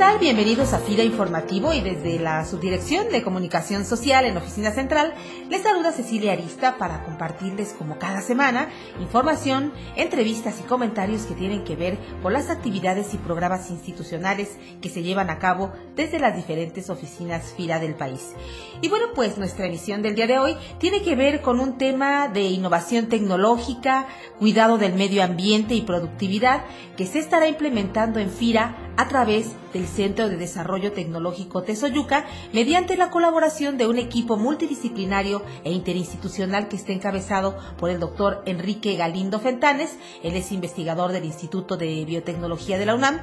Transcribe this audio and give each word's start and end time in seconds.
Tal? 0.00 0.18
Bienvenidos 0.18 0.72
a 0.72 0.78
FIRA 0.78 1.04
Informativo 1.04 1.74
y 1.74 1.82
desde 1.82 2.18
la 2.18 2.46
Subdirección 2.46 3.10
de 3.10 3.22
Comunicación 3.22 3.84
Social 3.84 4.24
en 4.24 4.38
Oficina 4.38 4.70
Central 4.70 5.12
les 5.50 5.60
saluda 5.60 5.92
Cecilia 5.92 6.32
Arista 6.32 6.78
para 6.78 7.04
compartirles 7.04 7.74
como 7.76 7.98
cada 7.98 8.22
semana 8.22 8.70
información, 8.98 9.74
entrevistas 9.96 10.58
y 10.58 10.62
comentarios 10.62 11.24
que 11.24 11.34
tienen 11.34 11.64
que 11.64 11.76
ver 11.76 11.98
con 12.22 12.32
las 12.32 12.48
actividades 12.48 13.12
y 13.12 13.18
programas 13.18 13.68
institucionales 13.68 14.56
que 14.80 14.88
se 14.88 15.02
llevan 15.02 15.28
a 15.28 15.38
cabo 15.38 15.70
desde 15.96 16.18
las 16.18 16.34
diferentes 16.34 16.88
oficinas 16.88 17.52
FIRA 17.54 17.78
del 17.78 17.94
país. 17.94 18.32
Y 18.80 18.88
bueno, 18.88 19.08
pues 19.14 19.36
nuestra 19.36 19.66
emisión 19.66 20.00
del 20.00 20.14
día 20.14 20.26
de 20.26 20.38
hoy 20.38 20.56
tiene 20.78 21.02
que 21.02 21.14
ver 21.14 21.42
con 21.42 21.60
un 21.60 21.76
tema 21.76 22.28
de 22.28 22.44
innovación 22.44 23.10
tecnológica, 23.10 24.06
cuidado 24.38 24.78
del 24.78 24.94
medio 24.94 25.22
ambiente 25.22 25.74
y 25.74 25.82
productividad 25.82 26.64
que 26.96 27.06
se 27.06 27.18
estará 27.18 27.48
implementando 27.48 28.18
en 28.18 28.30
FIRA 28.30 28.89
a 29.00 29.08
través 29.08 29.52
del 29.72 29.86
Centro 29.86 30.28
de 30.28 30.36
Desarrollo 30.36 30.92
Tecnológico 30.92 31.62
Tesoyuca 31.62 32.26
mediante 32.52 32.98
la 32.98 33.08
colaboración 33.08 33.78
de 33.78 33.86
un 33.86 33.98
equipo 33.98 34.36
multidisciplinario 34.36 35.42
e 35.64 35.72
interinstitucional 35.72 36.68
que 36.68 36.76
está 36.76 36.92
encabezado 36.92 37.56
por 37.78 37.88
el 37.88 37.98
doctor 37.98 38.42
Enrique 38.44 38.96
Galindo 38.96 39.40
Fentanes, 39.40 39.96
él 40.22 40.36
es 40.36 40.52
investigador 40.52 41.12
del 41.12 41.24
Instituto 41.24 41.78
de 41.78 42.04
Biotecnología 42.04 42.76
de 42.76 42.84
la 42.84 42.94
UNAM, 42.94 43.20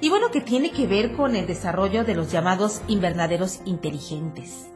y 0.00 0.08
bueno, 0.08 0.32
que 0.32 0.40
tiene 0.40 0.72
que 0.72 0.88
ver 0.88 1.12
con 1.12 1.36
el 1.36 1.46
desarrollo 1.46 2.02
de 2.02 2.16
los 2.16 2.32
llamados 2.32 2.82
invernaderos 2.88 3.60
inteligentes. 3.66 4.66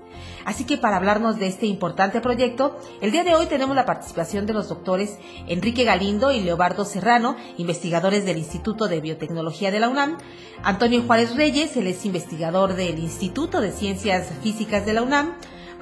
Así 0.45 0.64
que 0.64 0.76
para 0.76 0.96
hablarnos 0.96 1.38
de 1.38 1.46
este 1.46 1.66
importante 1.66 2.20
proyecto, 2.20 2.78
el 3.00 3.12
día 3.12 3.24
de 3.24 3.34
hoy 3.34 3.46
tenemos 3.46 3.74
la 3.74 3.87
participación 3.87 4.46
de 4.46 4.52
los 4.52 4.68
doctores 4.68 5.18
Enrique 5.46 5.84
Galindo 5.84 6.32
y 6.32 6.40
Leobardo 6.40 6.84
Serrano, 6.84 7.37
investigadores 7.56 8.24
del 8.24 8.38
Instituto 8.38 8.88
de 8.88 9.00
Biotecnología 9.00 9.70
de 9.70 9.80
la 9.80 9.88
UNAM, 9.88 10.18
Antonio 10.62 11.02
Juárez 11.02 11.34
Reyes, 11.37 11.76
él 11.76 11.87
es 11.87 12.04
investigador 12.04 12.74
del 12.74 12.98
Instituto 12.98 13.60
de 13.60 13.72
Ciencias 13.72 14.28
Físicas 14.42 14.84
de 14.84 14.92
la 14.92 15.02
UNAM, 15.02 15.34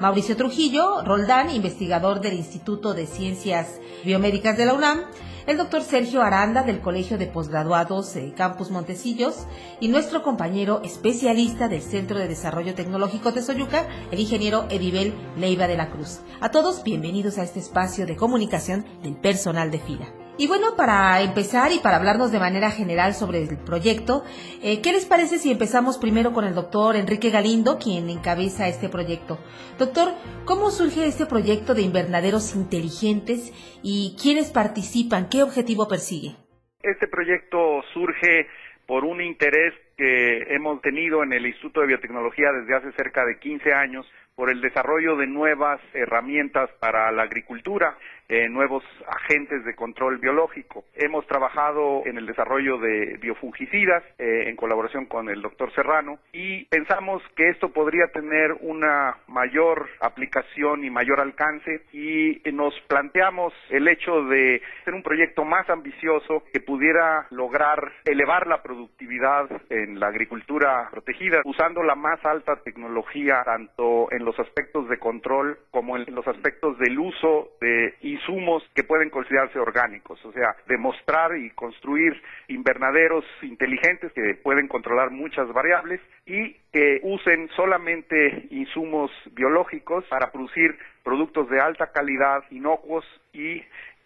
Mauricio 0.03 0.35
Trujillo 0.35 1.01
Roldán, 1.05 1.49
investigador 1.49 2.19
del 2.19 2.33
Instituto 2.33 2.93
de 2.93 3.07
Ciencias 3.07 3.79
Biomédicas 4.03 4.57
de 4.57 4.65
la 4.65 4.73
UNAM, 4.73 4.99
el 5.47 5.55
doctor 5.55 5.81
Sergio 5.81 6.21
Aranda 6.21 6.61
del 6.63 6.81
Colegio 6.81 7.17
de 7.17 7.27
Posgraduados 7.27 8.13
eh, 8.17 8.33
Campus 8.35 8.69
Montecillos 8.69 9.47
y 9.79 9.87
nuestro 9.87 10.21
compañero 10.21 10.81
especialista 10.83 11.69
del 11.69 11.81
Centro 11.81 12.19
de 12.19 12.27
Desarrollo 12.27 12.75
Tecnológico 12.75 13.31
de 13.31 13.43
Soyuca, 13.43 13.87
el 14.11 14.19
ingeniero 14.19 14.65
Edibel 14.69 15.13
Leiva 15.37 15.69
de 15.69 15.77
la 15.77 15.89
Cruz. 15.89 16.19
A 16.41 16.51
todos, 16.51 16.83
bienvenidos 16.83 17.37
a 17.37 17.43
este 17.43 17.61
espacio 17.61 18.05
de 18.05 18.17
comunicación 18.17 18.85
del 19.03 19.15
personal 19.15 19.71
de 19.71 19.79
FIRA. 19.79 20.22
Y 20.35 20.47
bueno, 20.47 20.75
para 20.75 21.21
empezar 21.21 21.71
y 21.71 21.77
para 21.77 21.97
hablarnos 21.97 22.31
de 22.31 22.39
manera 22.39 22.71
general 22.71 23.13
sobre 23.13 23.43
el 23.43 23.55
proyecto, 23.63 24.23
eh, 24.63 24.81
¿qué 24.81 24.91
les 24.91 25.05
parece 25.05 25.37
si 25.37 25.51
empezamos 25.51 25.99
primero 25.99 26.33
con 26.33 26.43
el 26.43 26.55
doctor 26.55 26.95
Enrique 26.95 27.29
Galindo, 27.29 27.77
quien 27.77 28.09
encabeza 28.09 28.67
este 28.67 28.89
proyecto? 28.89 29.37
Doctor, 29.77 30.13
¿cómo 30.45 30.71
surge 30.71 31.05
este 31.05 31.27
proyecto 31.27 31.75
de 31.75 31.83
invernaderos 31.83 32.55
inteligentes 32.55 33.53
y 33.83 34.17
quiénes 34.19 34.49
participan? 34.49 35.29
¿Qué 35.29 35.43
objetivo 35.43 35.87
persigue? 35.87 36.35
Este 36.81 37.07
proyecto 37.07 37.83
surge 37.93 38.47
por 38.87 39.05
un 39.05 39.21
interés 39.21 39.75
que 39.97 40.53
hemos 40.53 40.81
tenido 40.81 41.23
en 41.23 41.33
el 41.33 41.45
Instituto 41.45 41.81
de 41.81 41.87
Biotecnología 41.87 42.51
desde 42.51 42.75
hace 42.75 42.91
cerca 42.93 43.25
de 43.25 43.39
15 43.39 43.73
años 43.73 44.05
por 44.35 44.49
el 44.49 44.61
desarrollo 44.61 45.15
de 45.15 45.27
nuevas 45.27 45.79
herramientas 45.93 46.69
para 46.79 47.11
la 47.11 47.23
agricultura 47.23 47.95
eh, 48.29 48.47
nuevos 48.49 48.83
agentes 49.05 49.65
de 49.65 49.75
control 49.75 50.17
biológico. 50.17 50.85
Hemos 50.95 51.27
trabajado 51.27 52.03
en 52.05 52.17
el 52.17 52.25
desarrollo 52.25 52.77
de 52.77 53.17
biofungicidas 53.21 54.01
eh, 54.17 54.45
en 54.47 54.55
colaboración 54.55 55.05
con 55.05 55.29
el 55.29 55.41
doctor 55.41 55.71
Serrano 55.75 56.19
y 56.31 56.63
pensamos 56.65 57.21
que 57.35 57.49
esto 57.49 57.69
podría 57.73 58.07
tener 58.07 58.53
una 58.61 59.17
mayor 59.27 59.89
aplicación 59.99 60.85
y 60.85 60.89
mayor 60.89 61.19
alcance 61.19 61.81
y 61.91 62.41
nos 62.53 62.73
planteamos 62.87 63.53
el 63.69 63.87
hecho 63.87 64.23
de 64.23 64.61
ser 64.85 64.93
un 64.93 65.03
proyecto 65.03 65.43
más 65.43 65.69
ambicioso 65.69 66.43
que 66.51 66.61
pudiera 66.61 67.27
lograr 67.29 67.91
elevar 68.05 68.47
la 68.47 68.63
productividad 68.63 69.49
en 69.83 69.99
la 69.99 70.07
agricultura 70.07 70.89
protegida 70.91 71.41
usando 71.45 71.83
la 71.83 71.95
más 71.95 72.23
alta 72.25 72.55
tecnología 72.63 73.43
tanto 73.43 74.11
en 74.11 74.25
los 74.25 74.37
aspectos 74.39 74.89
de 74.89 74.97
control 74.97 75.57
como 75.71 75.97
en 75.97 76.05
los 76.13 76.27
aspectos 76.27 76.77
del 76.79 76.97
uso 76.99 77.51
de 77.61 77.95
insumos 78.01 78.63
que 78.73 78.83
pueden 78.83 79.09
considerarse 79.09 79.59
orgánicos, 79.59 80.23
o 80.25 80.31
sea, 80.31 80.55
demostrar 80.67 81.35
y 81.37 81.49
construir 81.51 82.21
invernaderos 82.47 83.25
inteligentes 83.41 84.11
que 84.13 84.35
pueden 84.35 84.67
controlar 84.67 85.11
muchas 85.11 85.51
variables 85.53 86.01
y 86.25 86.53
que 86.71 86.99
usen 87.03 87.49
solamente 87.55 88.47
insumos 88.49 89.11
biológicos 89.31 90.05
para 90.05 90.31
producir 90.31 90.77
productos 91.03 91.49
de 91.49 91.59
alta 91.59 91.91
calidad, 91.91 92.43
inocuos 92.49 93.05
y 93.33 93.61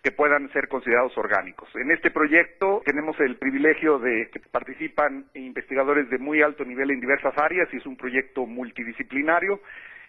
que 0.08 0.14
puedan 0.14 0.50
ser 0.54 0.70
considerados 0.70 1.18
orgánicos. 1.18 1.68
En 1.76 1.92
este 1.92 2.12
proyecto 2.12 2.82
tenemos 2.86 3.20
el 3.20 3.36
privilegio 3.36 4.00
de 4.00 4.30
que 4.32 4.40
participan 4.40 5.26
investigadores 5.34 6.10
de 6.10 6.18
muy 6.18 6.42
alto 6.42 6.64
nivel 6.64 6.92
en 6.92 7.02
diversas 7.02 7.38
áreas 7.38 7.68
y 7.74 7.76
es 7.76 7.86
un 7.86 7.98
proyecto 7.98 8.46
multidisciplinario 8.46 9.60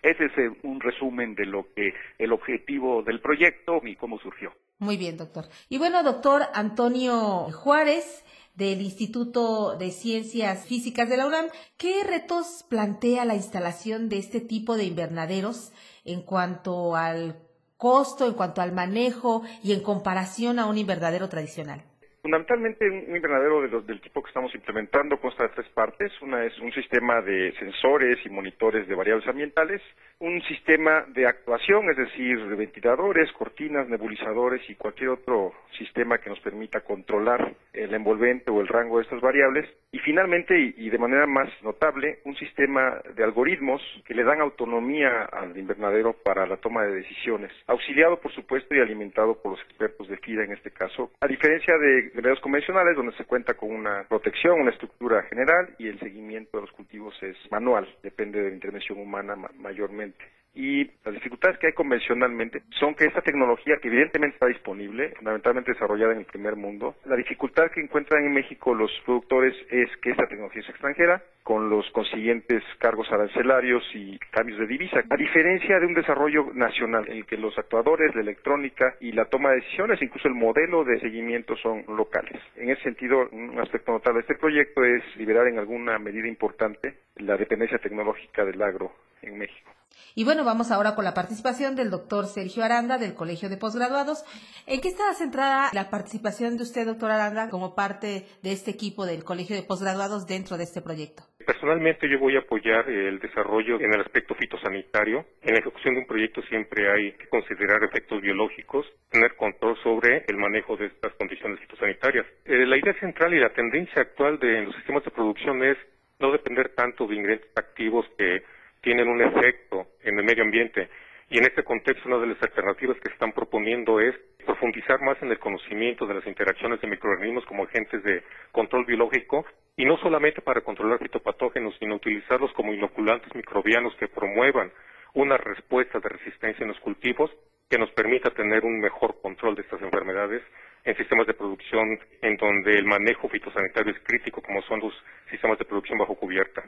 ese 0.00 0.26
es 0.26 0.38
eh, 0.38 0.56
un 0.62 0.80
resumen 0.80 1.34
de 1.34 1.46
lo 1.46 1.66
que 1.74 1.92
el 2.16 2.32
objetivo 2.32 3.02
del 3.02 3.20
proyecto 3.20 3.80
y 3.82 3.96
cómo 3.96 4.20
surgió. 4.20 4.52
Muy 4.78 4.96
bien, 4.96 5.16
doctor. 5.16 5.46
Y 5.68 5.78
bueno, 5.78 6.04
doctor 6.04 6.42
Antonio 6.54 7.50
Juárez 7.50 8.24
del 8.54 8.80
Instituto 8.80 9.76
de 9.76 9.90
Ciencias 9.90 10.64
Físicas 10.68 11.08
de 11.08 11.16
la 11.16 11.26
UNAM, 11.26 11.46
¿qué 11.76 12.04
retos 12.04 12.64
plantea 12.70 13.24
la 13.24 13.34
instalación 13.34 14.08
de 14.08 14.18
este 14.18 14.40
tipo 14.40 14.76
de 14.76 14.84
invernaderos 14.84 15.72
en 16.04 16.22
cuanto 16.22 16.94
al 16.94 17.47
costo, 17.78 18.26
en 18.26 18.34
cuanto 18.34 18.60
al 18.60 18.72
manejo 18.72 19.42
y 19.62 19.72
en 19.72 19.80
comparación 19.80 20.58
a 20.58 20.66
un 20.66 20.76
invernadero 20.76 21.30
tradicional? 21.30 21.84
Fundamentalmente, 22.28 22.86
un 22.86 23.16
invernadero 23.16 23.62
de 23.62 23.68
los, 23.68 23.86
del 23.86 24.02
tipo 24.02 24.22
que 24.22 24.28
estamos 24.28 24.54
implementando 24.54 25.18
consta 25.18 25.44
de 25.44 25.48
tres 25.48 25.68
partes. 25.70 26.12
Una 26.20 26.44
es 26.44 26.58
un 26.58 26.70
sistema 26.72 27.22
de 27.22 27.54
sensores 27.58 28.18
y 28.22 28.28
monitores 28.28 28.86
de 28.86 28.94
variables 28.94 29.26
ambientales, 29.26 29.80
un 30.18 30.42
sistema 30.42 31.06
de 31.08 31.26
actuación, 31.26 31.88
es 31.88 31.96
decir, 31.96 32.44
de 32.44 32.54
ventiladores, 32.54 33.32
cortinas, 33.32 33.88
nebulizadores 33.88 34.60
y 34.68 34.74
cualquier 34.74 35.08
otro 35.08 35.54
sistema 35.78 36.18
que 36.18 36.28
nos 36.28 36.40
permita 36.40 36.82
controlar 36.82 37.54
el 37.72 37.94
envolvente 37.94 38.50
o 38.50 38.60
el 38.60 38.68
rango 38.68 38.98
de 38.98 39.04
estas 39.04 39.22
variables. 39.22 39.66
Y 39.90 39.98
finalmente, 40.00 40.74
y 40.76 40.90
de 40.90 40.98
manera 40.98 41.26
más 41.26 41.48
notable, 41.62 42.18
un 42.26 42.36
sistema 42.36 43.00
de 43.14 43.24
algoritmos 43.24 43.80
que 44.04 44.12
le 44.12 44.22
dan 44.22 44.42
autonomía 44.42 45.22
al 45.32 45.56
invernadero 45.56 46.12
para 46.12 46.46
la 46.46 46.58
toma 46.58 46.84
de 46.84 46.96
decisiones, 46.96 47.50
auxiliado, 47.66 48.20
por 48.20 48.32
supuesto, 48.32 48.74
y 48.74 48.80
alimentado 48.80 49.40
por 49.40 49.52
los 49.52 49.62
expertos 49.62 50.08
de 50.08 50.18
FIDA 50.18 50.44
en 50.44 50.52
este 50.52 50.72
caso, 50.72 51.10
a 51.20 51.26
diferencia 51.26 51.78
de 51.78 52.17
medios 52.22 52.40
convencionales 52.40 52.96
donde 52.96 53.16
se 53.16 53.24
cuenta 53.24 53.54
con 53.54 53.70
una 53.70 54.04
protección, 54.08 54.60
una 54.60 54.70
estructura 54.70 55.22
general 55.24 55.74
y 55.78 55.88
el 55.88 55.98
seguimiento 55.98 56.58
de 56.58 56.62
los 56.62 56.72
cultivos 56.72 57.14
es 57.22 57.36
manual, 57.50 57.88
depende 58.02 58.40
de 58.40 58.48
la 58.48 58.54
intervención 58.54 58.98
humana 58.98 59.36
mayormente. 59.56 60.24
Y 60.60 60.90
las 61.04 61.14
dificultades 61.14 61.56
que 61.60 61.68
hay 61.68 61.72
convencionalmente 61.72 62.62
son 62.80 62.96
que 62.96 63.04
esta 63.04 63.20
tecnología, 63.20 63.76
que 63.80 63.86
evidentemente 63.86 64.34
está 64.34 64.46
disponible, 64.48 65.10
fundamentalmente 65.10 65.72
desarrollada 65.72 66.14
en 66.14 66.18
el 66.18 66.24
primer 66.24 66.56
mundo, 66.56 66.96
la 67.04 67.14
dificultad 67.14 67.70
que 67.70 67.80
encuentran 67.80 68.24
en 68.24 68.32
México 68.32 68.74
los 68.74 68.90
productores 69.06 69.54
es 69.70 69.88
que 69.98 70.10
esta 70.10 70.26
tecnología 70.26 70.62
es 70.62 70.68
extranjera, 70.68 71.22
con 71.44 71.70
los 71.70 71.88
consiguientes 71.92 72.64
cargos 72.80 73.06
arancelarios 73.12 73.84
y 73.94 74.18
cambios 74.32 74.58
de 74.58 74.66
divisa, 74.66 75.04
a 75.08 75.16
diferencia 75.16 75.78
de 75.78 75.86
un 75.86 75.94
desarrollo 75.94 76.50
nacional 76.52 77.04
en 77.08 77.18
el 77.18 77.26
que 77.26 77.36
los 77.36 77.56
actuadores, 77.56 78.12
la 78.16 78.22
electrónica 78.22 78.96
y 78.98 79.12
la 79.12 79.26
toma 79.26 79.50
de 79.50 79.60
decisiones, 79.60 80.02
incluso 80.02 80.26
el 80.26 80.34
modelo 80.34 80.82
de 80.82 80.98
seguimiento 80.98 81.54
son 81.58 81.84
locales. 81.86 82.42
En 82.56 82.68
ese 82.70 82.82
sentido, 82.82 83.28
un 83.30 83.60
aspecto 83.60 83.92
notable 83.92 84.22
de 84.22 84.32
este 84.32 84.34
proyecto 84.34 84.84
es 84.84 85.04
liberar 85.16 85.46
en 85.46 85.60
alguna 85.60 86.00
medida 86.00 86.26
importante 86.26 86.94
la 87.14 87.36
dependencia 87.36 87.78
tecnológica 87.78 88.44
del 88.44 88.60
agro 88.60 88.90
en 89.22 89.38
México. 89.38 89.77
Y 90.18 90.24
bueno, 90.24 90.44
vamos 90.44 90.72
ahora 90.72 90.96
con 90.96 91.04
la 91.04 91.14
participación 91.14 91.76
del 91.76 91.90
doctor 91.90 92.26
Sergio 92.26 92.64
Aranda 92.64 92.98
del 92.98 93.14
Colegio 93.14 93.48
de 93.48 93.56
Posgraduados. 93.56 94.24
¿En 94.66 94.80
qué 94.80 94.88
está 94.88 95.14
centrada 95.14 95.70
la 95.72 95.90
participación 95.90 96.56
de 96.56 96.64
usted, 96.64 96.86
doctor 96.86 97.12
Aranda, 97.12 97.50
como 97.50 97.76
parte 97.76 98.26
de 98.42 98.50
este 98.50 98.72
equipo 98.72 99.06
del 99.06 99.22
Colegio 99.22 99.54
de 99.54 99.62
Posgraduados 99.62 100.26
dentro 100.26 100.56
de 100.56 100.64
este 100.64 100.82
proyecto? 100.82 101.22
Personalmente 101.46 102.10
yo 102.10 102.18
voy 102.18 102.34
a 102.34 102.40
apoyar 102.40 102.90
el 102.90 103.20
desarrollo 103.20 103.80
en 103.80 103.94
el 103.94 104.00
aspecto 104.00 104.34
fitosanitario. 104.34 105.24
En 105.40 105.54
la 105.54 105.60
ejecución 105.60 105.94
de 105.94 106.00
un 106.00 106.06
proyecto 106.06 106.42
siempre 106.42 106.90
hay 106.90 107.12
que 107.12 107.28
considerar 107.28 107.82
efectos 107.84 108.20
biológicos, 108.20 108.86
tener 109.10 109.36
control 109.36 109.78
sobre 109.84 110.24
el 110.26 110.36
manejo 110.36 110.76
de 110.76 110.86
estas 110.86 111.12
condiciones 111.14 111.60
fitosanitarias. 111.60 112.26
Eh, 112.44 112.66
la 112.66 112.76
idea 112.76 112.98
central 112.98 113.32
y 113.34 113.38
la 113.38 113.52
tendencia 113.54 114.02
actual 114.02 114.40
de 114.40 114.62
los 114.62 114.74
sistemas 114.74 115.04
de 115.04 115.12
producción 115.12 115.62
es 115.62 115.78
no 116.18 116.32
depender 116.32 116.74
tanto 116.74 117.06
de 117.06 117.14
ingredientes 117.14 117.56
activos 117.56 118.04
que 118.18 118.42
tienen 118.80 119.08
un 119.08 119.20
efecto 119.20 119.86
en 120.02 120.18
el 120.18 120.24
medio 120.24 120.44
ambiente. 120.44 120.88
Y 121.30 121.38
en 121.38 121.44
este 121.44 121.62
contexto, 121.62 122.08
una 122.08 122.18
de 122.18 122.28
las 122.28 122.42
alternativas 122.42 122.96
que 123.00 123.12
están 123.12 123.32
proponiendo 123.32 124.00
es 124.00 124.14
profundizar 124.46 125.00
más 125.02 125.20
en 125.22 125.30
el 125.30 125.38
conocimiento 125.38 126.06
de 126.06 126.14
las 126.14 126.26
interacciones 126.26 126.80
de 126.80 126.88
microorganismos 126.88 127.44
como 127.44 127.64
agentes 127.64 128.02
de 128.02 128.22
control 128.50 128.86
biológico 128.86 129.44
y 129.76 129.84
no 129.84 129.98
solamente 129.98 130.40
para 130.40 130.62
controlar 130.62 130.98
fitopatógenos, 130.98 131.76
sino 131.78 131.96
utilizarlos 131.96 132.52
como 132.54 132.72
inoculantes 132.72 133.34
microbianos 133.34 133.94
que 133.96 134.08
promuevan 134.08 134.72
una 135.14 135.36
respuesta 135.36 136.00
de 136.00 136.08
resistencia 136.08 136.62
en 136.62 136.68
los 136.68 136.80
cultivos 136.80 137.30
que 137.68 137.78
nos 137.78 137.90
permita 137.90 138.30
tener 138.30 138.64
un 138.64 138.80
mejor 138.80 139.20
control 139.20 139.54
de 139.54 139.62
estas 139.62 139.82
enfermedades 139.82 140.42
en 140.84 140.96
sistemas 140.96 141.26
de 141.26 141.34
producción 141.34 141.98
en 142.22 142.36
donde 142.36 142.74
el 142.74 142.86
manejo 142.86 143.28
fitosanitario 143.28 143.92
es 143.92 144.00
crítico, 144.04 144.40
como 144.40 144.62
son 144.62 144.80
los 144.80 144.94
sistemas 145.30 145.58
de 145.58 145.66
producción 145.66 145.98
bajo 145.98 146.14
cubierta. 146.14 146.64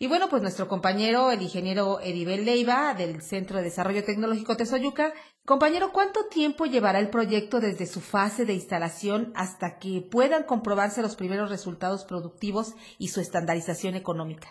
Y 0.00 0.06
bueno, 0.06 0.26
pues 0.30 0.42
nuestro 0.42 0.68
compañero, 0.68 1.32
el 1.32 1.42
ingeniero 1.42 1.98
Eribel 1.98 2.44
Leiva, 2.44 2.94
del 2.94 3.20
Centro 3.20 3.56
de 3.56 3.64
Desarrollo 3.64 4.04
Tecnológico 4.04 4.56
Tesoyuca. 4.56 5.12
Compañero, 5.44 5.90
¿cuánto 5.92 6.28
tiempo 6.30 6.66
llevará 6.66 7.00
el 7.00 7.10
proyecto 7.10 7.58
desde 7.58 7.86
su 7.86 8.00
fase 8.00 8.44
de 8.46 8.52
instalación 8.52 9.32
hasta 9.34 9.80
que 9.80 10.00
puedan 10.08 10.44
comprobarse 10.44 11.02
los 11.02 11.16
primeros 11.16 11.50
resultados 11.50 12.04
productivos 12.04 12.76
y 13.00 13.08
su 13.08 13.20
estandarización 13.20 13.96
económica? 13.96 14.46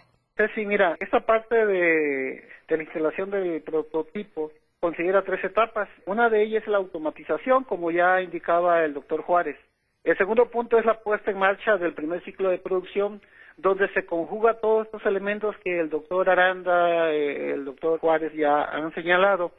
Sí, 0.53 0.65
mira, 0.65 0.97
esta 0.99 1.21
parte 1.21 1.55
de, 1.55 2.43
de 2.67 2.77
la 2.77 2.83
instalación 2.83 3.31
del 3.31 3.61
prototipo 3.61 4.51
considera 4.81 5.23
tres 5.23 5.41
etapas. 5.45 5.87
Una 6.05 6.29
de 6.29 6.43
ellas 6.43 6.63
es 6.63 6.67
la 6.67 6.79
automatización, 6.79 7.63
como 7.63 7.89
ya 7.91 8.21
indicaba 8.21 8.83
el 8.83 8.93
doctor 8.93 9.21
Juárez. 9.21 9.55
El 10.03 10.17
segundo 10.17 10.51
punto 10.51 10.77
es 10.77 10.85
la 10.85 10.99
puesta 10.99 11.31
en 11.31 11.39
marcha 11.39 11.77
del 11.77 11.93
primer 11.93 12.21
ciclo 12.25 12.49
de 12.49 12.57
producción, 12.57 13.21
donde 13.57 13.89
se 13.89 14.05
conjuga 14.05 14.59
todos 14.59 14.85
estos 14.85 15.05
elementos 15.05 15.55
que 15.63 15.79
el 15.79 15.89
doctor 15.89 16.29
Aranda, 16.29 17.11
eh, 17.11 17.53
el 17.53 17.65
doctor 17.65 17.99
Juárez 17.99 18.31
ya 18.33 18.63
han 18.63 18.93
señalado. 18.93 19.51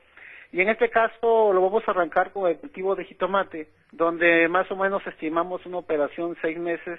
Y 0.52 0.60
en 0.60 0.68
este 0.70 0.88
caso 0.88 1.52
lo 1.52 1.60
vamos 1.60 1.82
a 1.86 1.90
arrancar 1.90 2.32
con 2.32 2.48
el 2.48 2.56
cultivo 2.56 2.94
de 2.94 3.04
jitomate, 3.04 3.68
donde 3.92 4.48
más 4.48 4.70
o 4.70 4.76
menos 4.76 5.06
estimamos 5.06 5.66
una 5.66 5.78
operación 5.78 6.36
seis 6.40 6.58
meses 6.58 6.98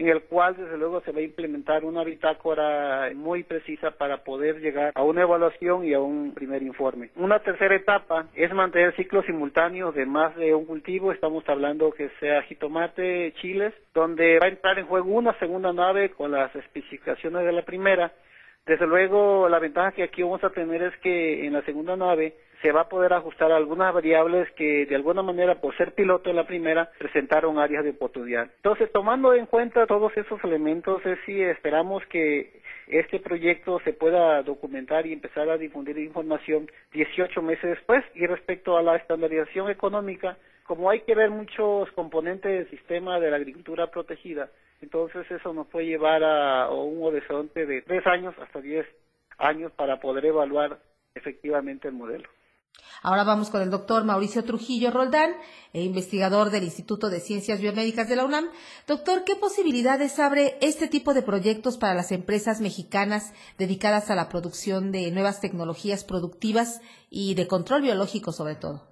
en 0.00 0.08
el 0.08 0.22
cual 0.22 0.56
desde 0.56 0.78
luego 0.78 1.02
se 1.02 1.12
va 1.12 1.18
a 1.18 1.22
implementar 1.22 1.84
una 1.84 2.02
bitácora 2.02 3.10
muy 3.14 3.42
precisa 3.42 3.90
para 3.90 4.24
poder 4.24 4.58
llegar 4.58 4.92
a 4.94 5.02
una 5.02 5.20
evaluación 5.20 5.84
y 5.84 5.92
a 5.92 6.00
un 6.00 6.32
primer 6.32 6.62
informe. 6.62 7.10
Una 7.16 7.40
tercera 7.40 7.74
etapa 7.74 8.26
es 8.34 8.50
mantener 8.54 8.96
ciclos 8.96 9.26
simultáneos 9.26 9.94
de 9.94 10.06
más 10.06 10.34
de 10.36 10.54
un 10.54 10.64
cultivo, 10.64 11.12
estamos 11.12 11.46
hablando 11.48 11.92
que 11.92 12.08
sea 12.18 12.40
jitomate, 12.42 13.34
chiles, 13.42 13.74
donde 13.92 14.38
va 14.38 14.46
a 14.46 14.50
entrar 14.50 14.78
en 14.78 14.86
juego 14.86 15.10
una 15.10 15.38
segunda 15.38 15.70
nave 15.70 16.10
con 16.12 16.30
las 16.30 16.54
especificaciones 16.56 17.44
de 17.44 17.52
la 17.52 17.62
primera. 17.62 18.10
Desde 18.64 18.86
luego 18.86 19.50
la 19.50 19.58
ventaja 19.58 19.92
que 19.92 20.02
aquí 20.02 20.22
vamos 20.22 20.42
a 20.44 20.50
tener 20.50 20.82
es 20.82 20.96
que 21.02 21.46
en 21.46 21.52
la 21.52 21.62
segunda 21.62 21.94
nave 21.96 22.34
se 22.62 22.72
va 22.72 22.82
a 22.82 22.88
poder 22.88 23.12
ajustar 23.12 23.52
algunas 23.52 23.92
variables 23.94 24.50
que 24.52 24.86
de 24.86 24.94
alguna 24.94 25.22
manera 25.22 25.60
por 25.60 25.76
ser 25.76 25.94
piloto 25.94 26.30
en 26.30 26.36
la 26.36 26.46
primera 26.46 26.90
presentaron 26.98 27.58
áreas 27.58 27.84
de 27.84 27.90
oportunidad. 27.90 28.50
Entonces, 28.56 28.90
tomando 28.92 29.32
en 29.34 29.46
cuenta 29.46 29.86
todos 29.86 30.14
esos 30.16 30.42
elementos, 30.44 31.04
es 31.06 31.18
si 31.24 31.40
esperamos 31.42 32.04
que 32.06 32.60
este 32.88 33.20
proyecto 33.20 33.80
se 33.84 33.92
pueda 33.92 34.42
documentar 34.42 35.06
y 35.06 35.12
empezar 35.12 35.48
a 35.48 35.56
difundir 35.56 35.96
información 35.98 36.70
18 36.92 37.40
meses 37.42 37.70
después. 37.70 38.04
Y 38.14 38.26
respecto 38.26 38.76
a 38.76 38.82
la 38.82 38.96
estandarización 38.96 39.70
económica, 39.70 40.36
como 40.64 40.90
hay 40.90 41.00
que 41.00 41.14
ver 41.14 41.30
muchos 41.30 41.90
componentes 41.92 42.50
del 42.50 42.70
sistema 42.70 43.18
de 43.20 43.30
la 43.30 43.36
agricultura 43.36 43.90
protegida, 43.90 44.50
entonces 44.82 45.30
eso 45.30 45.52
nos 45.52 45.66
puede 45.66 45.86
llevar 45.86 46.22
a, 46.24 46.70
un 46.70 47.02
horizonte 47.02 47.66
de 47.66 47.82
3 47.82 48.06
años 48.06 48.34
hasta 48.38 48.60
10 48.60 48.86
años 49.38 49.72
para 49.72 50.00
poder 50.00 50.26
evaluar 50.26 50.78
efectivamente 51.14 51.88
el 51.88 51.94
modelo. 51.94 52.28
Ahora 53.02 53.24
vamos 53.24 53.50
con 53.50 53.62
el 53.62 53.70
doctor 53.70 54.04
Mauricio 54.04 54.44
Trujillo 54.44 54.90
Roldán, 54.90 55.30
eh, 55.72 55.82
investigador 55.82 56.50
del 56.50 56.64
Instituto 56.64 57.10
de 57.10 57.20
Ciencias 57.20 57.60
Biomédicas 57.60 58.08
de 58.08 58.16
la 58.16 58.24
UNAM. 58.24 58.46
Doctor, 58.86 59.24
¿qué 59.24 59.36
posibilidades 59.36 60.18
abre 60.18 60.56
este 60.60 60.88
tipo 60.88 61.14
de 61.14 61.22
proyectos 61.22 61.78
para 61.78 61.94
las 61.94 62.12
empresas 62.12 62.60
mexicanas 62.60 63.34
dedicadas 63.58 64.10
a 64.10 64.14
la 64.14 64.28
producción 64.28 64.92
de 64.92 65.10
nuevas 65.10 65.40
tecnologías 65.40 66.04
productivas 66.04 66.80
y 67.10 67.34
de 67.34 67.46
control 67.46 67.82
biológico 67.82 68.32
sobre 68.32 68.54
todo? 68.54 68.90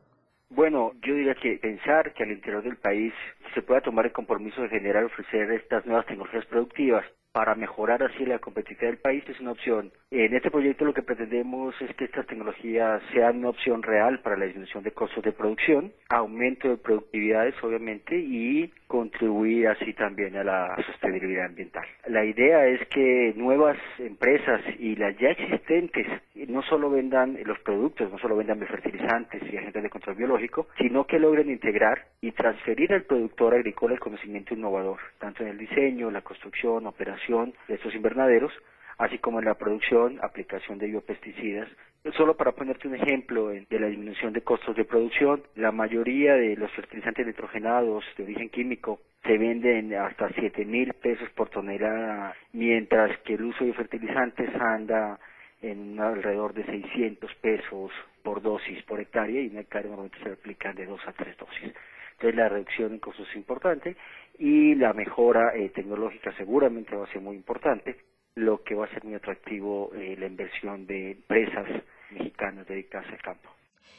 Bueno, 0.50 0.92
yo 1.06 1.14
diría 1.14 1.34
que 1.34 1.58
pensar 1.58 2.14
que 2.14 2.22
al 2.22 2.32
interior 2.32 2.62
del 2.62 2.76
país 2.76 3.12
se 3.54 3.62
pueda 3.62 3.80
tomar 3.80 4.06
el 4.06 4.12
compromiso 4.12 4.62
de 4.62 4.68
generar 4.68 5.02
y 5.02 5.06
ofrecer 5.06 5.50
estas 5.52 5.86
nuevas 5.86 6.06
tecnologías 6.06 6.46
productivas 6.46 7.04
para 7.32 7.54
mejorar 7.54 8.02
así 8.02 8.24
la 8.24 8.38
competitividad 8.38 8.90
del 8.90 8.98
país 8.98 9.22
es 9.28 9.38
una 9.40 9.52
opción. 9.52 9.92
En 10.10 10.34
este 10.34 10.50
proyecto 10.50 10.84
lo 10.84 10.94
que 10.94 11.02
pretendemos 11.02 11.74
es 11.80 11.94
que 11.94 12.06
estas 12.06 12.26
tecnologías 12.26 13.02
sean 13.12 13.38
una 13.38 13.50
opción 13.50 13.82
real 13.82 14.20
para 14.20 14.36
la 14.36 14.46
disminución 14.46 14.82
de 14.82 14.92
costos 14.92 15.22
de 15.22 15.32
producción, 15.32 15.92
aumento 16.08 16.68
de 16.68 16.78
productividades 16.78 17.54
obviamente 17.62 18.16
y 18.18 18.72
contribuir 18.88 19.68
así 19.68 19.92
también 19.92 20.36
a 20.36 20.42
la 20.42 20.76
sostenibilidad 20.86 21.44
ambiental. 21.44 21.84
La 22.08 22.24
idea 22.24 22.66
es 22.66 22.88
que 22.88 23.34
nuevas 23.36 23.76
empresas 23.98 24.62
y 24.78 24.96
las 24.96 25.16
ya 25.18 25.28
existentes 25.28 26.06
no 26.48 26.62
solo 26.62 26.90
vendan 26.90 27.38
los 27.44 27.58
productos, 27.60 28.10
no 28.10 28.18
solo 28.18 28.36
vendan 28.36 28.58
fertilizantes 28.66 29.42
y 29.52 29.56
agentes 29.56 29.82
de 29.82 29.90
control 29.90 30.16
biológico, 30.16 30.66
sino 30.78 31.06
que 31.06 31.18
logren 31.18 31.50
integrar 31.50 32.06
y 32.20 32.32
transferir 32.32 32.92
al 32.92 33.02
productor 33.02 33.47
agrícola 33.54 33.94
el 33.94 34.00
conocimiento 34.00 34.54
innovador, 34.54 34.98
tanto 35.18 35.42
en 35.42 35.50
el 35.50 35.58
diseño, 35.58 36.10
la 36.10 36.22
construcción, 36.22 36.86
operación 36.86 37.54
de 37.68 37.74
estos 37.74 37.94
invernaderos, 37.94 38.52
así 38.98 39.18
como 39.18 39.38
en 39.38 39.46
la 39.46 39.54
producción, 39.54 40.18
aplicación 40.22 40.78
de 40.78 40.88
biopesticidas. 40.88 41.68
Solo 42.16 42.36
para 42.36 42.52
ponerte 42.52 42.88
un 42.88 42.94
ejemplo 42.94 43.48
de 43.48 43.80
la 43.80 43.88
disminución 43.88 44.32
de 44.32 44.42
costos 44.42 44.76
de 44.76 44.84
producción, 44.84 45.42
la 45.56 45.72
mayoría 45.72 46.34
de 46.34 46.56
los 46.56 46.70
fertilizantes 46.72 47.26
nitrogenados 47.26 48.04
de 48.16 48.24
origen 48.24 48.48
químico 48.50 49.00
se 49.24 49.36
venden 49.36 49.94
hasta 49.94 50.28
7 50.30 50.64
mil 50.64 50.92
pesos 50.94 51.28
por 51.30 51.50
tonelada, 51.50 52.34
mientras 52.52 53.18
que 53.18 53.34
el 53.34 53.44
uso 53.44 53.64
de 53.64 53.74
fertilizantes 53.74 54.48
anda 54.54 55.18
en 55.60 55.98
alrededor 56.00 56.54
de 56.54 56.64
600 56.64 57.34
pesos 57.36 57.90
por 58.22 58.40
dosis 58.42 58.82
por 58.84 59.00
hectárea 59.00 59.40
y 59.40 59.46
en 59.48 59.58
hectárea 59.58 59.88
normalmente 59.88 60.22
se 60.22 60.32
aplican 60.32 60.76
de 60.76 60.86
2 60.86 61.00
a 61.06 61.12
3 61.12 61.36
dosis. 61.36 61.72
La 62.20 62.48
reducción 62.48 62.94
en 62.94 62.98
costos 62.98 63.28
es 63.30 63.36
importante 63.36 63.96
y 64.38 64.74
la 64.74 64.92
mejora 64.92 65.54
eh, 65.54 65.70
tecnológica 65.70 66.34
seguramente 66.36 66.96
va 66.96 67.04
a 67.04 67.12
ser 67.12 67.20
muy 67.20 67.36
importante 67.36 67.96
lo 68.34 68.62
que 68.62 68.74
va 68.74 68.86
a 68.86 68.90
ser 68.90 69.04
muy 69.04 69.14
atractivo 69.14 69.90
eh, 69.94 70.16
la 70.18 70.26
inversión 70.26 70.86
de 70.86 71.12
empresas 71.12 71.66
mexicanas 72.10 72.66
dedicadas 72.66 73.08
al 73.12 73.22
campo. 73.22 73.48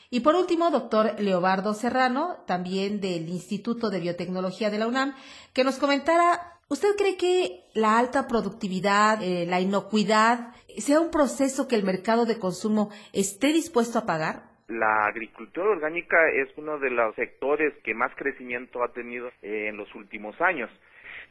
Y 0.10 0.22
por 0.22 0.36
último, 0.36 0.72
doctor 0.72 1.20
Leobardo 1.20 1.74
Serrano, 1.74 2.44
también 2.48 3.00
del 3.00 3.30
Instituto 3.30 3.90
de 3.90 4.00
Biotecnología 4.00 4.70
de 4.70 4.80
la 4.80 4.88
UNAM, 4.88 5.14
que 5.54 5.64
nos 5.64 5.78
comentara, 5.78 6.60
¿usted 6.68 6.96
cree 6.98 7.16
que 7.16 7.66
la 7.74 8.00
alta 8.00 8.28
productividad, 8.28 9.22
eh, 9.22 9.46
la 9.46 9.62
inocuidad, 9.62 10.54
sea 10.78 11.00
un 11.00 11.12
proceso 11.12 11.68
que 11.68 11.76
el 11.76 11.84
mercado 11.84 12.26
de 12.26 12.40
consumo 12.40 12.90
esté 13.14 13.48
dispuesto 13.54 14.00
a 14.00 14.06
pagar? 14.06 14.49
La 14.70 15.08
agricultura 15.08 15.72
orgánica 15.72 16.30
es 16.30 16.48
uno 16.56 16.78
de 16.78 16.92
los 16.92 17.16
sectores 17.16 17.74
que 17.84 17.96
más 17.96 18.14
crecimiento 18.16 18.84
ha 18.84 18.94
tenido 18.94 19.30
eh, 19.42 19.68
en 19.68 19.78
los 19.78 19.94
últimos 19.96 20.40
años. 20.40 20.70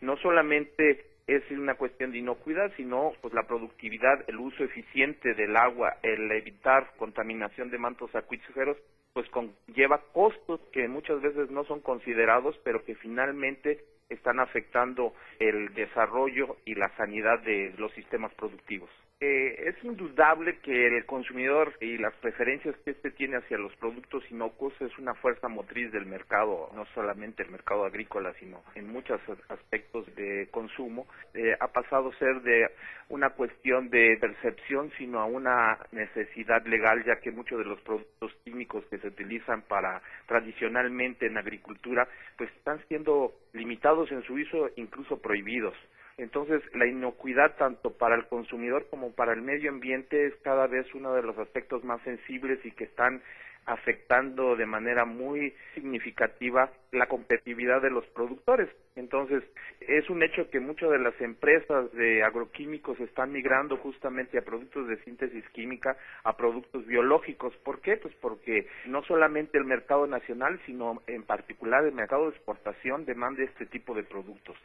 No 0.01 0.17
solamente 0.17 1.07
es 1.29 1.49
una 1.53 1.75
cuestión 1.75 2.11
de 2.11 2.19
inocuidad, 2.19 2.73
sino 2.77 3.13
pues 3.21 3.33
la 3.35 3.45
productividad, 3.45 4.25
el 4.29 4.39
uso 4.39 4.65
eficiente 4.65 5.35
del 5.35 5.57
agua, 5.57 5.99
el 6.03 6.29
evitar 6.33 6.91
contaminación 6.97 7.71
de 7.71 7.79
mantos 7.79 8.13
acuíferos, 8.17 8.77
pues 9.13 9.29
conlleva 9.31 10.03
costos 10.13 10.61
que 10.73 10.89
muchas 10.89 11.23
veces 11.23 11.49
no 11.49 11.65
son 11.65 11.81
considerados, 11.81 12.59
pero 12.65 12.85
que 12.85 12.97
finalmente 12.97 13.85
están 14.09 14.41
afectando 14.41 15.15
el 15.39 15.73
desarrollo 15.75 16.57
y 16.65 16.75
la 16.75 16.89
sanidad 16.97 17.39
de 17.45 17.73
los 17.79 17.93
sistemas 17.93 18.35
productivos. 18.35 18.91
Eh, 19.21 19.71
es 19.71 19.83
indudable 19.83 20.61
que 20.61 20.87
el 20.87 21.05
consumidor 21.05 21.75
y 21.81 21.99
las 21.99 22.15
preferencias 22.15 22.77
que 22.85 22.93
éste 22.93 23.11
tiene 23.11 23.39
hacia 23.39 23.59
los 23.59 23.75
productos 23.75 24.23
inocuos 24.31 24.73
es 24.81 24.97
una 24.97 25.13
fuerza 25.15 25.49
motriz 25.49 25.91
del 25.91 26.07
mercado, 26.07 26.71
no 26.77 26.87
solamente 26.95 27.43
el 27.43 27.51
mercado 27.51 27.85
agrícola, 27.85 28.33
sino 28.39 28.63
en 28.77 28.87
muchos 28.93 29.21
aspectos 29.49 30.07
de 30.15 30.47
consumo. 30.53 31.09
Eh, 31.35 31.57
ha 31.59 31.67
pasado 31.67 32.11
a 32.11 32.19
ser 32.21 32.43
de 32.43 32.71
una 33.09 33.31
cuestión 33.31 33.91
de 33.91 34.17
percepción, 34.21 34.93
sino 34.99 35.19
a 35.19 35.25
una 35.25 35.81
necesidad 35.91 36.65
legal, 36.65 37.05
ya 37.05 37.19
que 37.19 37.33
muchos 37.33 37.59
de 37.59 37.65
los 37.65 37.81
productos 37.81 38.33
químicos 38.45 38.85
que 38.85 38.99
se 38.99 39.09
utilizan 39.09 39.63
para 39.63 40.01
tradicionalmente 40.27 41.27
en 41.27 41.39
agricultura, 41.39 42.07
pues 42.37 42.53
están 42.53 42.81
siendo 42.87 43.33
limitados 43.53 44.13
en 44.13 44.23
su 44.23 44.35
uso, 44.35 44.71
incluso 44.77 45.21
prohibidos 45.21 45.75
Entonces, 46.19 46.63
la 46.75 46.87
inocuidad 46.87 47.57
tanto 47.57 47.97
para 47.97 48.17
el 48.17 48.27
consumidor 48.27 48.87
como 48.91 49.13
para 49.13 49.33
el 49.33 49.41
medio 49.41 49.71
ambiente 49.71 50.27
es 50.27 50.35
cada 50.43 50.67
vez 50.67 50.93
uno 50.95 51.15
de 51.15 51.23
los 51.23 51.39
aspectos 51.39 51.85
más 51.85 52.03
sensibles 52.03 52.59
y 52.65 52.73
que 52.73 52.85
están 52.85 53.23
afectando 53.69 54.57
de 54.57 54.65
manera 54.65 55.05
muy 55.05 55.55
significativa 55.75 56.73
la 56.91 57.07
competitividad 57.07 57.83
de 57.83 57.91
los 57.91 58.05
productores. 58.07 58.69
Entonces, 58.97 59.45
es 59.81 60.09
un 60.09 60.23
hecho 60.23 60.49
que 60.51 60.59
muchas 60.59 60.91
de 60.91 60.99
las 60.99 61.19
empresas 61.21 61.93
de 61.93 62.23
agroquímicos 62.23 62.99
están 62.99 63.31
migrando 63.31 63.77
justamente 63.77 64.39
a 64.39 64.43
productos 64.43 64.89
de 64.89 64.97
síntesis 65.05 65.47
química, 65.51 65.97
a 66.25 66.37
productos 66.37 66.87
biológicos. 66.87 67.55
¿Por 67.59 67.81
qué? 67.81 67.99
Pues 67.99 68.15
porque 68.23 68.67
no 68.87 69.03
solamente 69.05 69.59
el 69.59 69.65
mercado 69.65 70.07
nacional, 70.07 70.59
sino 70.65 71.03
en 71.07 71.23
particular 71.23 71.85
el 71.85 71.93
mercado 71.93 72.25
de 72.25 72.37
exportación 72.37 73.05
demanda 73.05 73.45
este 73.45 73.67
tipo 73.67 73.95
de 73.95 74.03
productos. 74.03 74.57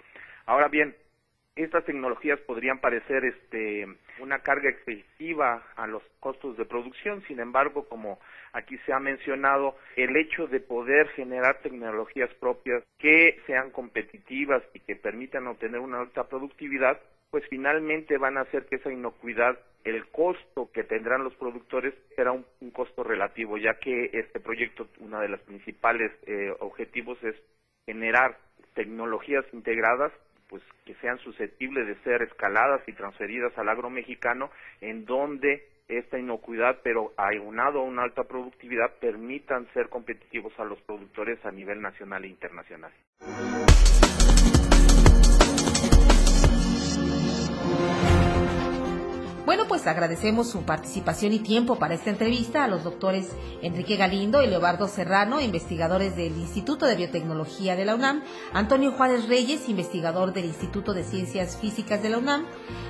Ahora 0.46 0.70
bien, 0.70 0.96
estas 1.56 1.86
tecnologías 1.86 2.40
podrían 2.42 2.80
parecer 2.80 3.26
este 3.26 3.88
una 4.20 4.40
carga 4.40 4.70
excesiva 4.70 5.64
a 5.76 5.88
los 5.88 6.02
costos 6.20 6.58
de 6.58 6.66
producción, 6.66 7.24
sin 7.28 7.40
embargo, 7.40 7.88
como 7.88 8.20
aquí 8.54 8.78
se 8.86 8.94
ha 8.94 9.00
mencionado, 9.00 9.76
el 9.96 10.16
hecho 10.16 10.48
de 10.48 10.60
poder 10.60 11.08
generar 11.10 11.60
tecnologías 11.62 12.34
propias 12.36 12.84
que 12.98 13.40
sean 13.46 13.72
competitivas 13.72 14.64
y 14.74 14.80
que 14.80 14.96
permitan 14.96 15.48
obtener 15.48 15.80
una 15.80 16.00
alta 16.00 16.28
productividad, 16.28 17.00
pues 17.30 17.44
finalmente 17.50 18.18
van 18.18 18.38
a 18.38 18.42
hacer 18.42 18.66
que 18.66 18.78
esa 18.78 18.92
inocuidad, 18.92 19.58
el 19.84 20.06
costo 20.08 20.72
que 20.72 20.84
tendrán 20.84 21.24
los 21.24 21.34
productores 21.36 21.94
será 22.16 22.32
un, 22.32 22.46
costo 22.72 23.04
relativo, 23.04 23.58
ya 23.58 23.74
que 23.80 24.10
este 24.14 24.40
proyecto, 24.40 24.88
uno 25.00 25.20
de 25.20 25.30
los 25.30 25.42
principales 25.42 26.12
eh, 26.26 26.54
objetivos 26.60 27.22
es 27.24 27.36
generar 27.86 28.38
tecnologías 28.76 29.46
integradas 29.52 30.12
pues 30.54 30.62
que 30.86 30.94
sean 31.02 31.18
susceptibles 31.18 31.88
de 31.88 31.96
ser 32.04 32.22
escaladas 32.22 32.88
y 32.88 32.92
transferidas 32.92 33.58
al 33.58 33.70
agro 33.70 33.90
mexicano 33.90 34.52
en 34.82 35.04
donde 35.04 35.68
esta 35.88 36.20
inocuidad, 36.20 36.78
pero 36.84 37.12
aunado 37.18 37.80
a 37.80 37.84
una 37.84 38.04
alta 38.04 38.26
productividad, 38.26 38.94
permitan 39.02 39.68
ser 39.74 39.90
competitivos 39.90 40.54
a 40.60 40.64
los 40.64 40.80
productores 40.82 41.44
a 41.44 41.50
nivel 41.50 41.82
nacional 41.82 42.24
e 42.26 42.28
internacional. 42.28 42.92
Bueno, 49.46 49.66
pues 49.68 49.86
agradecemos 49.88 50.50
su 50.50 50.62
participación 50.62 51.34
y 51.34 51.40
tiempo 51.40 51.76
para 51.76 51.96
esta 51.96 52.10
entrevista 52.10 52.64
a 52.64 52.70
los 52.70 52.86
doctores 52.86 53.28
Enrique 53.62 53.98
Galindo 53.98 54.42
y 54.42 54.48
Leobardo 54.48 54.88
Serrano, 54.88 55.42
investigadores 55.42 56.16
del 56.16 56.38
Instituto 56.38 56.86
de 56.86 56.96
Biotecnología 56.96 57.76
de 57.76 57.84
la 57.84 57.96
UNAM, 57.96 58.24
Antonio 58.54 58.94
Juárez 58.94 59.28
Reyes, 59.28 59.68
investigador 59.68 60.32
del 60.32 60.46
Instituto 60.46 60.94
de 60.94 61.04
Ciencias 61.04 61.58
Físicas 61.58 62.02
de 62.02 62.10
la 62.10 62.20
UNAM, 62.20 62.46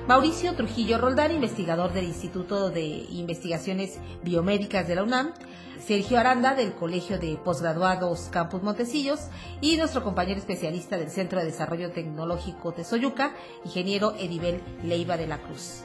Mauricio 0.07 0.53
Trujillo 0.53 1.00
Roldán, 1.00 1.31
investigador 1.31 1.91
del 1.91 2.05
Instituto 2.05 2.69
de 2.69 2.83
Investigaciones 2.83 3.98
Biomédicas 4.24 4.88
de 4.88 4.93
la 4.93 5.03
UNAM, 5.03 5.33
Sergio 5.83 6.19
Aranda 6.19 6.53
del 6.53 6.74
Colegio 6.74 7.17
de 7.17 7.36
Posgraduados 7.43 8.29
Campus 8.31 8.62
Montecillos 8.62 9.22
y 9.60 9.75
nuestro 9.77 10.03
compañero 10.03 10.39
especialista 10.39 11.00
del 11.00 11.10
Centro 11.10 11.39
de 11.39 11.45
Desarrollo 11.45 11.91
Tecnológico 11.91 12.74
de 12.74 12.83
Soyuca, 12.83 13.33
ingeniero 13.65 14.13
Edibel 14.19 14.62
Leiva 14.83 15.17
de 15.17 15.25
la 15.25 15.39
Cruz. 15.39 15.83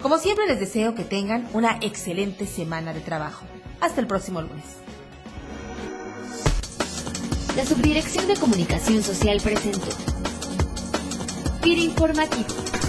Como 0.00 0.18
siempre 0.18 0.46
les 0.46 0.60
deseo 0.60 0.94
que 0.94 1.02
tengan 1.02 1.48
una 1.52 1.78
excelente 1.80 2.46
semana 2.46 2.92
de 2.92 3.00
trabajo. 3.00 3.44
Hasta 3.80 4.00
el 4.00 4.06
próximo 4.06 4.40
lunes. 4.40 4.64
La 7.56 7.66
Subdirección 7.66 8.28
de 8.28 8.36
Comunicación 8.36 9.02
Social 9.02 9.40
presentó 9.42 9.90
FIRA 11.60 11.80
Informativo 11.80 12.81